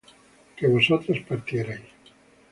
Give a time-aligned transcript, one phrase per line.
[0.57, 1.85] que vosotras partierais